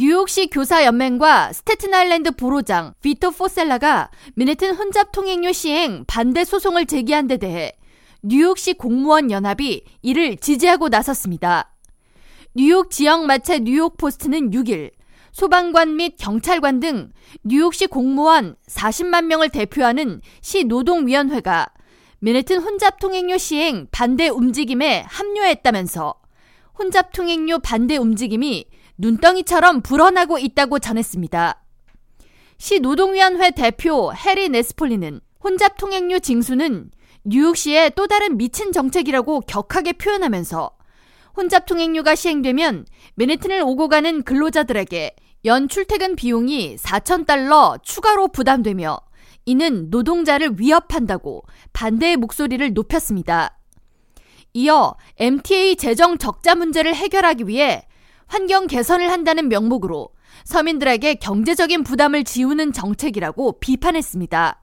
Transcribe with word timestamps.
뉴욕시 0.00 0.46
교사연맹과 0.46 1.52
스테튼아일랜드 1.52 2.30
보로장 2.30 2.94
비토 3.02 3.32
포셀라가 3.32 4.12
맨해튼 4.36 4.76
혼잡 4.76 5.10
통행료 5.10 5.50
시행 5.50 6.04
반대 6.06 6.44
소송을 6.44 6.86
제기한 6.86 7.26
데 7.26 7.36
대해 7.36 7.72
뉴욕시 8.22 8.74
공무원 8.74 9.32
연합이 9.32 9.82
이를 10.02 10.36
지지하고 10.36 10.88
나섰습니다. 10.88 11.74
뉴욕 12.54 12.92
지역 12.92 13.26
매체 13.26 13.58
뉴욕 13.58 13.96
포스트는 13.96 14.52
6일 14.52 14.92
소방관 15.32 15.96
및 15.96 16.14
경찰관 16.16 16.78
등 16.78 17.10
뉴욕시 17.42 17.88
공무원 17.88 18.54
40만 18.68 19.24
명을 19.24 19.48
대표하는 19.48 20.20
시 20.40 20.62
노동위원회가 20.62 21.66
맨해튼 22.20 22.62
혼잡 22.62 23.00
통행료 23.00 23.36
시행 23.36 23.88
반대 23.90 24.28
움직임에 24.28 25.06
합류했다면서 25.08 26.27
혼잡 26.78 27.12
통행료 27.12 27.58
반대 27.58 27.96
움직임이 27.96 28.64
눈덩이처럼 28.98 29.82
불어나고 29.82 30.38
있다고 30.38 30.78
전했습니다. 30.78 31.60
시 32.56 32.78
노동위원회 32.78 33.50
대표 33.50 34.12
해리 34.12 34.48
네스폴리는 34.48 35.20
혼잡 35.42 35.76
통행료 35.76 36.20
징수는 36.20 36.90
뉴욕시의 37.24 37.92
또 37.96 38.06
다른 38.06 38.36
미친 38.36 38.70
정책이라고 38.70 39.40
격하게 39.40 39.94
표현하면서 39.94 40.70
혼잡 41.36 41.66
통행료가 41.66 42.14
시행되면 42.14 42.86
맨해튼을 43.16 43.60
오고 43.62 43.88
가는 43.88 44.22
근로자들에게 44.22 45.16
연 45.46 45.68
출퇴근 45.68 46.14
비용이 46.16 46.76
4,000달러 46.76 47.82
추가로 47.82 48.28
부담되며 48.28 49.00
이는 49.46 49.90
노동자를 49.90 50.60
위협한다고 50.60 51.42
반대의 51.72 52.16
목소리를 52.16 52.72
높였습니다. 52.72 53.58
이어 54.58 54.96
MTA 55.18 55.76
재정 55.76 56.18
적자 56.18 56.56
문제를 56.56 56.92
해결하기 56.92 57.46
위해 57.46 57.86
환경 58.26 58.66
개선을 58.66 59.08
한다는 59.08 59.48
명목으로 59.48 60.08
서민들에게 60.44 61.14
경제적인 61.14 61.84
부담을 61.84 62.24
지우는 62.24 62.72
정책이라고 62.72 63.60
비판했습니다. 63.60 64.60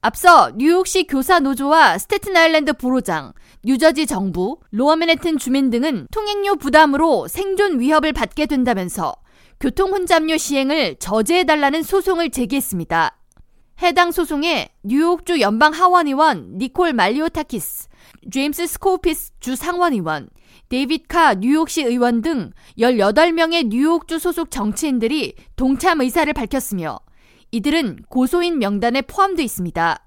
앞서 0.00 0.50
뉴욕시 0.56 1.06
교사 1.06 1.38
노조와 1.38 1.98
스테튼 1.98 2.36
아일랜드 2.36 2.72
보로장, 2.72 3.32
뉴저지 3.62 4.06
정부, 4.06 4.58
로어 4.72 4.96
맨해튼 4.96 5.38
주민 5.38 5.70
등은 5.70 6.08
통행료 6.10 6.56
부담으로 6.56 7.28
생존 7.28 7.78
위협을 7.78 8.12
받게 8.12 8.46
된다면서 8.46 9.14
교통 9.60 9.92
혼잡료 9.92 10.38
시행을 10.38 10.96
저지해달라는 10.98 11.84
소송을 11.84 12.30
제기했습니다. 12.30 13.19
해당 13.82 14.12
소송에 14.12 14.68
뉴욕주 14.82 15.40
연방 15.40 15.72
하원의원 15.72 16.58
니콜 16.58 16.92
말리오타키스, 16.92 17.88
제임스 18.30 18.66
스코피스 18.66 19.32
주 19.40 19.56
상원의원, 19.56 20.28
데이빗 20.68 21.08
카 21.08 21.32
뉴욕시 21.34 21.84
의원 21.84 22.20
등 22.20 22.50
18명의 22.78 23.68
뉴욕주 23.68 24.18
소속 24.18 24.50
정치인들이 24.50 25.34
동참 25.56 26.02
의사를 26.02 26.30
밝혔으며 26.30 27.00
이들은 27.52 28.00
고소인 28.10 28.58
명단에 28.58 29.00
포함되어 29.00 29.42
있습니다. 29.42 30.06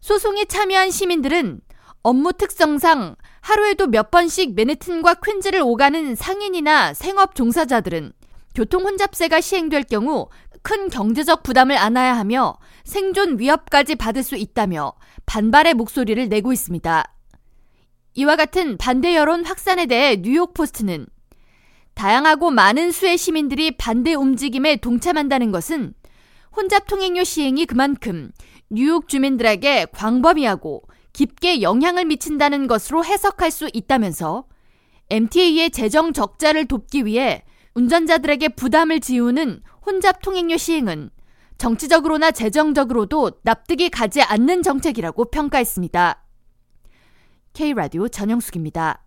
소송에 0.00 0.46
참여한 0.46 0.90
시민들은 0.90 1.60
업무 2.02 2.32
특성상 2.32 3.16
하루에도 3.42 3.88
몇 3.88 4.10
번씩 4.10 4.54
맨해튼과 4.54 5.16
퀸즈를 5.22 5.60
오가는 5.60 6.14
상인이나 6.14 6.94
생업 6.94 7.34
종사자들은 7.34 8.14
교통 8.54 8.84
혼잡세가 8.84 9.40
시행될 9.40 9.84
경우 9.84 10.28
큰 10.62 10.88
경제적 10.88 11.42
부담을 11.42 11.76
안아야 11.76 12.16
하며 12.16 12.58
생존 12.84 13.38
위협까지 13.38 13.94
받을 13.96 14.22
수 14.22 14.36
있다며 14.36 14.92
반발의 15.26 15.74
목소리를 15.74 16.28
내고 16.28 16.52
있습니다. 16.52 17.04
이와 18.14 18.36
같은 18.36 18.76
반대 18.76 19.16
여론 19.16 19.44
확산에 19.44 19.86
대해 19.86 20.20
뉴욕 20.20 20.52
포스트는 20.54 21.06
다양하고 21.94 22.50
많은 22.50 22.92
수의 22.92 23.18
시민들이 23.18 23.76
반대 23.76 24.14
움직임에 24.14 24.76
동참한다는 24.76 25.52
것은 25.52 25.94
혼잡 26.56 26.86
통행료 26.86 27.24
시행이 27.24 27.66
그만큼 27.66 28.30
뉴욕 28.70 29.08
주민들에게 29.08 29.86
광범위하고 29.92 30.82
깊게 31.12 31.62
영향을 31.62 32.04
미친다는 32.04 32.66
것으로 32.66 33.04
해석할 33.04 33.50
수 33.50 33.68
있다면서 33.72 34.44
MTA의 35.10 35.70
재정 35.70 36.12
적자를 36.12 36.66
돕기 36.66 37.04
위해 37.04 37.44
운전자들에게 37.74 38.50
부담을 38.50 39.00
지우는 39.00 39.62
혼잡 39.84 40.20
통행료 40.22 40.56
시행은 40.56 41.10
정치적으로나 41.58 42.30
재정적으로도 42.30 43.32
납득이 43.42 43.90
가지 43.90 44.22
않는 44.22 44.62
정책이라고 44.62 45.26
평가했습니다. 45.26 46.24
K라디오 47.52 48.08
전영숙입니다. 48.08 49.02